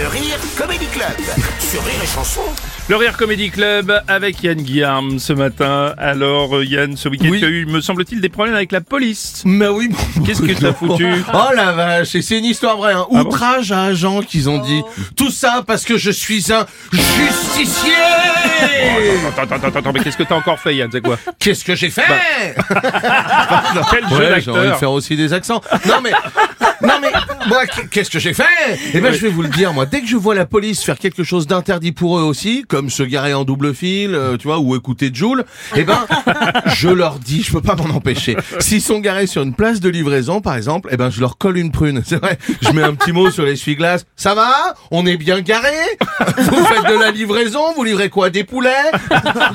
Le 0.00 0.06
Rire 0.06 0.38
Comedy 0.56 0.86
Club 0.86 1.12
sur 1.58 1.84
Rire 1.84 1.92
et 2.02 2.06
Chanson. 2.06 2.40
Le 2.88 2.96
Rire 2.96 3.18
Comedy 3.18 3.50
Club 3.50 3.92
avec 4.08 4.42
Yann 4.42 4.56
Guillaume 4.56 5.18
ce 5.18 5.34
matin. 5.34 5.92
Alors 5.98 6.56
euh, 6.56 6.64
Yann, 6.64 6.96
ce 6.96 7.10
week-end 7.10 7.28
Oui. 7.30 7.38
tu 7.38 7.44
as 7.44 7.48
eu, 7.50 7.66
me 7.66 7.82
semble-t-il, 7.82 8.22
des 8.22 8.30
problèmes 8.30 8.54
avec 8.54 8.72
la 8.72 8.80
police. 8.80 9.42
Mais 9.44 9.68
oui. 9.68 9.90
Qu'est-ce 10.24 10.40
que 10.40 10.58
t'as 10.58 10.72
foutu 10.72 11.06
Oh 11.34 11.54
la 11.54 11.72
vache, 11.72 12.14
et 12.14 12.22
c'est 12.22 12.38
une 12.38 12.46
histoire 12.46 12.78
vraie. 12.78 12.94
Hein. 12.94 13.06
Ah 13.10 13.24
bon 13.24 13.28
Outrage 13.28 13.72
à 13.72 13.84
agent 13.84 14.22
qu'ils 14.22 14.48
ont 14.48 14.56
dit. 14.58 14.80
Tout 15.16 15.30
ça 15.30 15.62
parce 15.66 15.84
que 15.84 15.98
je 15.98 16.10
suis 16.10 16.50
un 16.50 16.64
justicier. 16.90 17.92
Attends, 19.28 19.42
attends, 19.42 19.66
attends, 19.66 19.78
attends, 19.80 19.92
mais 19.92 20.00
qu'est-ce 20.00 20.16
que 20.16 20.22
t'as 20.22 20.36
encore 20.36 20.58
fait 20.58 20.76
Yann 20.76 20.88
C'est 20.90 21.02
quoi 21.02 21.18
Qu'est-ce 21.38 21.62
que 21.62 21.74
j'ai 21.74 21.90
fait 21.90 22.04
Quel 23.90 24.08
jeu 24.08 24.16
Ouais, 24.16 24.40
j'ai 24.40 24.50
envie 24.50 24.60
de 24.60 24.64
d'acteur 24.64 24.78
faire 24.78 24.92
aussi 24.92 25.14
des 25.14 25.34
accents. 25.34 25.60
Non 25.86 26.00
mais, 26.02 26.12
non 26.82 26.94
mais, 27.02 27.12
moi, 27.48 27.64
qu'est-ce 27.90 28.10
que 28.10 28.18
j'ai 28.18 28.34
fait? 28.34 28.44
Eh 28.94 29.00
ben, 29.00 29.12
je 29.12 29.18
vais 29.20 29.28
vous 29.28 29.42
le 29.42 29.48
dire, 29.48 29.72
moi. 29.72 29.86
Dès 29.86 30.00
que 30.00 30.06
je 30.06 30.16
vois 30.16 30.34
la 30.34 30.46
police 30.46 30.82
faire 30.82 30.98
quelque 30.98 31.24
chose 31.24 31.46
d'interdit 31.46 31.92
pour 31.92 32.18
eux 32.18 32.22
aussi, 32.22 32.64
comme 32.68 32.90
se 32.90 33.02
garer 33.02 33.34
en 33.34 33.44
double 33.44 33.74
fil, 33.74 34.14
euh, 34.14 34.36
tu 34.36 34.46
vois, 34.48 34.58
ou 34.58 34.76
écouter 34.76 35.10
Joule, 35.12 35.44
eh 35.76 35.84
ben, 35.84 35.98
je 36.66 36.88
leur 36.88 37.18
dis, 37.18 37.42
je 37.42 37.52
peux 37.52 37.60
pas 37.62 37.74
m'en 37.76 37.94
empêcher. 37.94 38.36
S'ils 38.58 38.82
sont 38.82 38.98
garés 39.00 39.26
sur 39.26 39.42
une 39.42 39.54
place 39.54 39.80
de 39.80 39.88
livraison, 39.88 40.40
par 40.40 40.56
exemple, 40.56 40.88
eh 40.92 40.96
ben, 40.96 41.10
je 41.10 41.20
leur 41.20 41.38
colle 41.38 41.58
une 41.58 41.70
prune. 41.72 42.02
C'est 42.06 42.16
vrai. 42.16 42.38
Je 42.62 42.70
mets 42.70 42.82
un 42.82 42.94
petit 42.94 43.12
mot 43.12 43.30
sur 43.30 43.44
l'essuie-glace. 43.44 44.04
Ça 44.16 44.34
va? 44.34 44.74
On 44.90 45.06
est 45.06 45.16
bien 45.16 45.40
garés 45.40 45.70
Vous 46.36 46.64
faites 46.64 46.92
de 46.92 46.98
la 46.98 47.10
livraison? 47.10 47.72
Vous 47.74 47.84
livrez 47.84 48.08
quoi? 48.10 48.30
Des 48.30 48.44
poulets? 48.44 48.70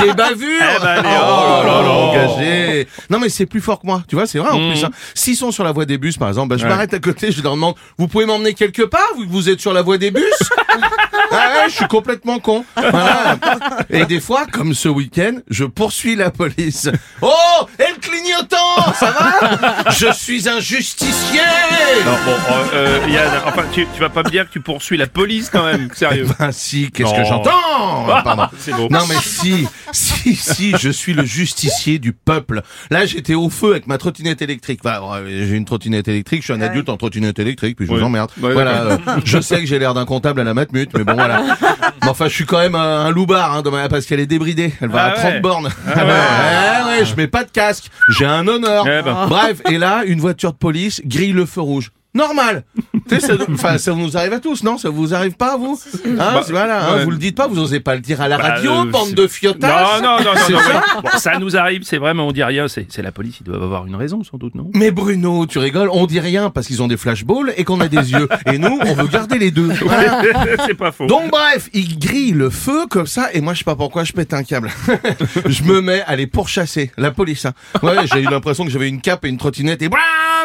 Des 0.00 0.12
bavures? 0.14 0.46
Eh 0.60 0.80
ben, 0.82 0.86
allez, 0.88 1.08
Oh 1.08 1.62
là 1.66 1.82
là, 1.82 1.82
oh. 1.88 2.10
engagé. 2.10 2.86
Non 3.10 3.18
mais 3.18 3.28
c'est 3.28 3.46
plus 3.46 3.60
fort 3.60 3.80
que 3.80 3.86
moi, 3.86 4.02
tu 4.08 4.14
vois, 4.16 4.26
c'est 4.26 4.38
vrai 4.38 4.50
en 4.50 4.70
plus. 4.70 4.84
hein. 4.84 4.90
S'ils 5.14 5.36
sont 5.36 5.50
sur 5.50 5.64
la 5.64 5.72
voie 5.72 5.84
des 5.84 5.98
bus 5.98 6.16
par 6.16 6.28
exemple, 6.28 6.48
bah, 6.50 6.56
je 6.56 6.62
Ouais. 6.64 6.68
m'arrête 6.70 6.94
à 6.94 6.98
côté, 6.98 7.30
je 7.32 7.42
leur 7.42 7.54
demande, 7.54 7.65
vous 7.98 8.08
pouvez 8.08 8.26
m'emmener 8.26 8.54
quelque 8.54 8.82
part 8.82 9.06
vous 9.28 9.48
êtes 9.48 9.60
sur 9.60 9.72
la 9.72 9.82
voie 9.82 9.98
des 9.98 10.10
bus 10.10 10.24
Ah 11.32 11.52
ouais, 11.54 11.68
je 11.68 11.74
suis 11.74 11.88
complètement 11.88 12.38
con. 12.38 12.64
Voilà. 12.76 13.36
Et 13.90 14.04
des 14.04 14.20
fois, 14.20 14.46
comme 14.46 14.74
ce 14.74 14.88
week-end, 14.88 15.38
je 15.50 15.64
poursuis 15.64 16.14
la 16.14 16.30
police. 16.30 16.88
Oh, 17.20 17.66
et 17.78 17.92
le 17.92 17.98
clignotant, 18.00 18.92
ça 18.98 19.10
va? 19.10 19.90
Je 19.90 20.12
suis 20.12 20.48
un 20.48 20.60
justicier 20.60 21.40
Non, 22.06 22.12
bon, 22.24 22.32
euh, 22.52 22.64
euh, 22.74 23.08
Yann, 23.10 23.30
enfin, 23.46 23.64
tu, 23.72 23.86
tu 23.92 24.00
vas 24.00 24.08
pas 24.08 24.22
me 24.22 24.30
dire 24.30 24.46
que 24.46 24.52
tu 24.52 24.60
poursuis 24.60 24.96
la 24.96 25.06
police 25.08 25.50
quand 25.50 25.64
même, 25.64 25.88
sérieux. 25.92 26.26
Ah 26.38 26.48
si, 26.52 26.90
qu'est-ce 26.92 27.10
Non. 27.10 27.16
que 27.16 27.24
j'entends 27.28 28.06
Pardon. 28.24 28.46
C'est 28.58 28.72
beau. 28.72 28.88
Non 28.90 29.00
mais 29.08 29.16
si, 29.22 29.66
si, 29.92 30.34
si, 30.36 30.72
je 30.78 30.88
suis 30.88 31.12
le 31.14 31.24
justicier 31.24 31.98
du 31.98 32.12
peuple. 32.12 32.62
Là, 32.90 33.06
j'étais 33.06 33.34
au 33.34 33.50
feu 33.50 33.72
avec 33.72 33.86
ma 33.88 33.98
trottinette 33.98 34.40
électrique. 34.42 34.80
Enfin, 34.84 35.00
ouais, 35.00 35.24
j'ai 35.26 35.54
une 35.56 35.64
trottinette 35.64 36.06
électrique, 36.08 36.42
je 36.42 36.52
suis 36.52 36.54
un 36.54 36.60
adulte 36.64 36.88
en 36.88 36.96
trottinette 36.96 37.38
électrique, 37.38 37.76
puis 37.76 37.86
je 37.86 37.92
vous 37.92 38.02
emmerde. 38.02 38.30
Ouais, 38.40 38.52
voilà, 38.52 38.82
euh, 38.82 38.98
je 39.24 39.40
sais 39.40 39.60
que 39.60 39.66
j'ai 39.66 39.78
l'air 39.78 39.92
d'un 39.94 40.04
comptable 40.04 40.40
à 40.40 40.44
la 40.44 40.54
matmut, 40.54 40.88
mais 40.96 41.04
bon 41.04 41.14
voilà. 41.14 41.42
Mais 42.02 42.08
enfin, 42.08 42.28
je 42.28 42.34
suis 42.34 42.46
quand 42.46 42.58
même 42.58 42.74
un, 42.76 43.06
un 43.06 43.10
loupard, 43.10 43.56
hein, 43.56 43.62
parce 43.90 44.06
qu'elle 44.06 44.20
est 44.20 44.26
débridée. 44.26 44.72
Elle 44.80 44.90
va 44.90 45.04
Ah 45.04 45.06
à 45.06 45.10
30 45.12 45.24
ouais. 45.32 45.40
bornes. 45.40 45.68
Ah 45.86 45.98
ouais. 45.98 46.04
ouais, 46.04 46.98
ouais, 47.00 47.04
je 47.04 47.16
mets 47.16 47.26
pas 47.26 47.42
de 47.44 47.50
casque. 47.50 47.86
J'ai 48.10 48.26
un 48.26 48.46
honneur. 48.46 48.84
Eh 48.86 49.02
ben. 49.02 49.26
Bref, 49.28 49.60
et 49.68 49.78
là, 49.78 50.02
une 50.06 50.20
voiture 50.20 50.52
de 50.52 50.58
police 50.58 51.00
grille 51.04 51.32
le 51.32 51.46
feu 51.46 51.60
rouge. 51.60 51.90
Normal. 52.16 52.64
Tu 53.08 53.20
sais, 53.20 53.26
ça, 53.26 53.34
enfin, 53.52 53.78
ça 53.78 53.92
nous 53.94 54.16
arrive 54.16 54.32
à 54.32 54.40
tous, 54.40 54.62
non? 54.62 54.78
Ça 54.78 54.90
vous 54.90 55.14
arrive 55.14 55.32
pas, 55.34 55.54
à 55.54 55.56
vous 55.56 55.78
hein, 56.04 56.10
Bah, 56.16 56.42
Voilà, 56.48 56.90
hein, 56.90 57.04
vous 57.04 57.10
le 57.10 57.16
dites 57.16 57.36
pas, 57.36 57.46
vous 57.46 57.58
osez 57.58 57.80
pas 57.80 57.94
le 57.94 58.00
dire 58.00 58.20
à 58.20 58.28
la 58.28 58.38
Bah, 58.38 58.54
radio, 58.54 58.72
euh, 58.72 58.84
bande 58.90 59.12
de 59.14 59.26
fiotards. 59.26 60.00
Non, 60.02 60.08
non, 60.18 60.24
non, 60.24 60.24
non, 60.24 60.40
C'est 60.46 60.52
non, 60.52 60.58
ça 60.60 60.68
ouais. 60.68 61.02
Bon, 61.02 61.18
ça 61.18 61.38
nous 61.38 61.56
arrive, 61.56 61.82
c'est 61.84 61.98
vrai, 61.98 62.14
mais 62.14 62.22
on 62.22 62.32
dit 62.32 62.42
rien. 62.42 62.66
C'est 62.68 63.02
la 63.02 63.12
police, 63.12 63.36
ils 63.40 63.44
doivent 63.44 63.62
avoir 63.62 63.86
une 63.86 63.96
raison 63.96 64.22
sans 64.24 64.38
doute, 64.38 64.54
non? 64.54 64.70
Mais 64.74 64.90
Bruno, 64.90 65.46
tu 65.46 65.58
rigoles, 65.58 65.88
on 65.92 66.06
dit 66.06 66.20
rien 66.20 66.50
parce 66.50 66.66
qu'ils 66.66 66.82
ont 66.82 66.88
des 66.88 66.96
flashballs 66.96 67.52
et 67.56 67.64
qu'on 67.64 67.80
a 67.80 67.88
des 67.88 68.12
yeux. 68.12 68.28
Et 68.52 68.58
nous, 68.58 68.78
on 68.84 68.94
veut 68.94 69.06
garder 69.08 69.38
les 69.38 69.50
deux. 69.50 69.68
Voilà. 69.84 70.22
C'est 70.66 70.74
pas 70.74 70.92
faux. 70.92 71.06
Donc 71.06 71.30
bref, 71.30 71.68
ils 71.72 71.98
grillent 71.98 72.32
le 72.32 72.50
feu 72.50 72.86
comme 72.88 73.06
ça 73.06 73.28
et 73.32 73.40
moi 73.40 73.52
je 73.54 73.58
sais 73.58 73.64
pas 73.64 73.76
pourquoi 73.76 74.04
je 74.04 74.12
pète 74.12 74.32
un 74.34 74.42
câble. 74.42 74.70
je 75.46 75.62
me 75.64 75.80
mets 75.80 76.02
à 76.06 76.16
les 76.16 76.26
pourchasser, 76.26 76.90
la 76.96 77.10
police. 77.10 77.44
Hein. 77.44 77.52
Ouais, 77.82 78.06
j'ai 78.12 78.20
eu 78.20 78.24
l'impression 78.30 78.64
que 78.64 78.70
j'avais 78.70 78.88
une 78.88 79.00
cape 79.00 79.24
et 79.24 79.28
une 79.28 79.38
trottinette 79.38 79.82
et 79.82 79.88
blam, 79.88 80.00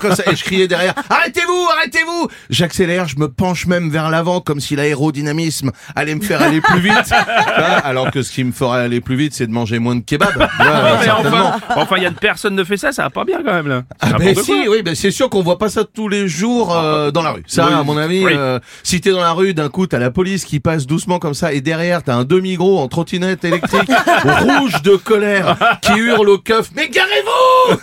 comme 0.00 0.14
ça 0.14 0.22
et 0.30 0.36
je 0.36 0.44
criais 0.44 0.68
derrière 0.68 0.94
"Arrêtez-vous, 1.10 1.68
arrêtez-vous 1.78 2.28
J'accélère, 2.50 3.08
je 3.08 3.16
me 3.18 3.28
penche 3.28 3.66
même 3.66 3.90
vers 3.90 4.10
l'avant 4.10 4.40
comme 4.40 4.60
si 4.60 4.76
l'aérodynamisme 4.76 5.70
allait 5.96 6.14
me 6.14 6.20
faire 6.22 6.42
aller 6.42 6.60
plus 6.60 6.80
vite. 6.80 7.10
Alors 7.84 8.10
que 8.10 8.22
ce 8.22 8.32
qui 8.32 8.44
me 8.44 8.52
ferait 8.52 8.80
aller 8.82 9.00
plus 9.00 9.16
vite, 9.16 9.32
c'est 9.34 9.46
de 9.46 9.52
manger 9.52 9.78
moins 9.78 9.96
de 9.96 10.02
kebab. 10.04 10.30
Ouais, 10.38 10.46
Ah, 10.60 10.98
mais 11.00 11.10
enfin, 11.10 11.56
enfin, 11.76 11.96
Yann, 11.98 12.14
personne 12.14 12.54
ne 12.54 12.64
fait 12.64 12.76
ça, 12.76 12.92
ça 12.92 13.02
va 13.04 13.10
pas 13.10 13.24
bien 13.24 13.38
quand 13.44 13.52
même 13.52 13.68
là. 13.68 13.82
Ah 14.00 14.12
ben 14.18 14.34
si, 14.34 14.52
oui, 14.68 14.82
ben 14.82 14.94
c'est 14.94 15.10
sûr 15.10 15.28
qu'on 15.28 15.42
voit 15.42 15.58
pas 15.58 15.68
ça 15.68 15.82
tous 15.84 16.08
les 16.08 16.28
jours 16.28 16.74
euh, 16.76 17.10
dans 17.10 17.22
la 17.22 17.32
rue. 17.32 17.42
Ça, 17.46 17.66
Oui. 17.68 17.74
à 17.74 17.82
mon 17.82 17.96
avis, 17.96 18.24
Oui. 18.24 18.32
euh, 18.34 18.58
si 18.82 19.00
t'es 19.00 19.10
dans 19.10 19.20
la 19.20 19.32
rue, 19.32 19.52
d'un 19.54 19.68
coup, 19.68 19.86
t'as 19.86 19.98
la 19.98 20.10
police 20.10 20.44
qui 20.44 20.60
passe 20.60 20.86
doucement 20.86 21.18
comme 21.18 21.34
ça, 21.34 21.52
et 21.52 21.60
derrière, 21.60 22.02
t'as 22.02 22.14
un 22.14 22.24
demi-gros 22.24 22.78
en 22.80 22.88
trottinette 22.88 23.44
électrique, 23.44 23.90
rouge 24.24 24.82
de 24.82 24.96
colère, 24.96 25.56
qui 25.82 25.92
hurle 25.98 26.28
au 26.28 26.38
keuf, 26.38 26.68
mais 26.76 26.88
garez-vous 26.88 27.78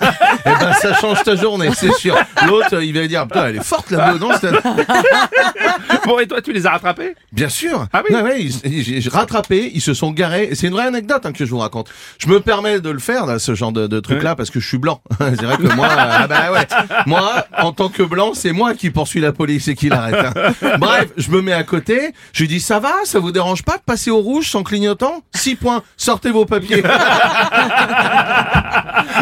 Eh 0.45 0.49
ben, 0.59 0.73
ça 0.73 0.93
change 0.95 1.22
ta 1.23 1.35
journée, 1.35 1.69
c'est 1.75 1.93
sûr. 1.93 2.16
L'autre, 2.47 2.81
il 2.81 2.93
va 2.97 3.07
dire, 3.07 3.28
putain, 3.28 3.47
elle 3.47 3.57
est 3.57 3.63
forte 3.63 3.91
non 3.91 4.29
cette- 4.39 4.50
Bon, 6.06 6.19
et 6.19 6.28
toi, 6.28 6.41
tu 6.41 6.51
les 6.51 6.66
as 6.66 6.72
rattrapés? 6.72 7.16
Bien 7.31 7.50
sûr. 7.50 7.85
Ah 7.94 8.01
oui? 8.09 8.16
Ouais, 8.16 8.41
ils- 8.41 8.66
ils- 8.66 9.01
j'ai 9.01 9.09
rattrapé, 9.09 9.72
ils 9.73 9.81
se 9.81 9.94
sont 9.94 10.12
garés. 10.12 10.50
C'est 10.53 10.67
une 10.67 10.73
vraie 10.73 10.88
anecdote 10.88 11.25
hein, 11.25 11.31
que 11.31 11.45
je 11.45 11.51
vous 11.51 11.59
raconte. 11.59 11.89
Je 12.17 12.28
me 12.28 12.39
permets 12.39 12.79
de 12.79 12.90
le 12.90 13.00
faire, 13.00 13.25
là, 13.25 13.38
ce 13.40 13.53
genre 13.56 13.72
de, 13.72 13.88
de 13.88 14.00
truc-là, 14.00 14.35
parce 14.35 14.50
que 14.50 14.59
je 14.59 14.67
suis 14.67 14.78
blanc. 14.79 15.01
c'est 15.19 15.44
vrai 15.44 15.57
que 15.57 15.73
moi, 15.75 15.88
euh, 15.88 15.95
ah 15.97 16.28
bah 16.28 16.51
ouais, 16.51 16.67
moi, 17.06 17.45
en 17.59 17.72
tant 17.72 17.90
que 17.90 18.03
blanc, 18.03 18.31
c'est 18.34 18.51
moi 18.51 18.73
qui 18.73 18.90
poursuis 18.90 19.19
la 19.22 19.31
police 19.31 19.67
et 19.67 19.75
qui 19.75 19.90
l'arrête. 19.90 20.25
hein. 20.35 20.53
Bref, 20.79 21.09
je 21.17 21.29
me 21.31 21.41
mets 21.41 21.53
à 21.53 21.63
côté. 21.63 22.13
Je 22.34 22.41
lui 22.41 22.47
dis, 22.47 22.59
ça 22.59 22.79
va, 22.79 22.94
ça 23.03 23.19
vous 23.19 23.31
dérange 23.31 23.63
pas 23.63 23.78
de 23.78 23.84
passer 23.84 24.09
au 24.11 24.17
rouge 24.19 24.50
sans 24.50 24.63
clignotant? 24.63 25.22
Six 25.35 25.56
points. 25.56 25.84
Sortez 25.97 26.31
vos 26.31 26.45
papiers. 26.45 26.84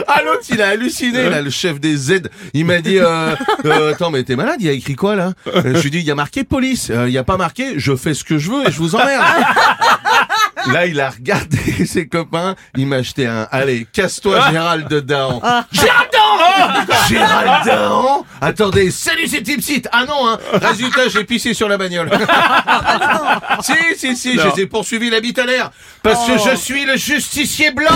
Ah 0.12 0.24
l'autre 0.24 0.42
il 0.50 0.60
a 0.62 0.70
halluciné 0.70 1.30
là 1.30 1.42
le 1.42 1.50
chef 1.52 1.80
des 1.80 1.96
Z. 1.96 2.30
Il 2.54 2.66
m'a 2.66 2.80
dit 2.82 2.98
euh, 2.98 3.36
euh, 3.66 3.94
attends 3.94 4.10
mais 4.10 4.24
t'es 4.24 4.36
malade 4.36 4.56
il 4.60 4.66
y 4.66 4.70
a 4.70 4.72
écrit 4.72 4.96
quoi 4.96 5.16
là? 5.16 5.34
Euh, 5.48 5.76
je 5.76 5.82
lui 5.84 5.92
dis 5.92 6.00
il 6.00 6.06
y 6.06 6.10
a 6.12 6.16
marqué 6.16 6.44
police. 6.44 6.90
Euh, 6.90 7.08
il 7.08 7.14
y 7.14 7.18
a 7.20 7.24
pas 7.24 7.38
marqué 7.38 7.74
je 7.78 7.96
fais 7.96 8.14
ce 8.16 8.24
que 8.24 8.40
je 8.40 8.50
veux 8.50 8.68
et 8.68 8.72
je 8.72 8.78
vous 8.80 8.96
emmerde. 8.96 9.24
Là 10.74 10.88
il 10.88 11.00
a 11.00 11.10
regardé 11.12 11.86
ses 11.86 12.08
copains. 12.08 12.56
Il 12.76 12.88
m'a 12.88 12.98
acheté 12.98 13.28
un 13.28 13.48
allez 13.52 13.86
casse-toi 13.94 14.50
Gérald 14.52 14.88
de 14.88 15.00
Dahan. 15.00 15.42
Gérald 15.72 16.09
Dahan 16.38 17.08
Gérald 17.08 17.66
Dahan 17.66 18.26
attendez 18.42 18.92
salut 18.92 19.28
c'est 19.28 19.42
Tipsit 19.42 19.84
ah 19.92 20.06
non 20.06 20.28
hein 20.28 20.38
résultat 20.54 21.10
j'ai 21.10 21.24
pissé 21.24 21.54
sur 21.54 21.68
la 21.68 21.78
bagnole 21.78 22.10
si 23.62 23.74
si 23.98 24.16
si 24.16 24.38
je 24.38 24.48
les 24.48 24.62
ai 24.62 24.66
poursuivis 24.68 25.10
la 25.10 25.20
bite 25.20 25.40
à 25.40 25.46
l'air 25.46 25.72
parce 26.04 26.26
que 26.28 26.38
je 26.38 26.56
suis 26.56 26.86
le 26.86 26.98
justicier 26.98 27.72
blanc 27.72 27.90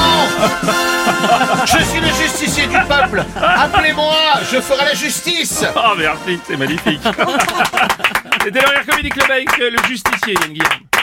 je 1.65 1.83
suis 1.83 1.99
le 1.99 2.07
justicier 2.07 2.67
du 2.67 2.77
peuple. 2.87 3.23
Appelez-moi, 3.35 4.15
je 4.51 4.59
ferai 4.61 4.85
la 4.85 4.93
justice. 4.93 5.65
Oh 5.75 5.93
merci, 5.97 6.39
c'est 6.45 6.57
magnifique. 6.57 7.01
C'était 8.43 8.59
le 8.59 8.67
Rire 8.67 8.85
Comedy 8.87 9.09
Club 9.09 9.31
avec 9.31 9.57
le 9.57 9.77
justicier 9.87 10.33
Yann 10.33 10.53
Guillaume. 10.53 10.93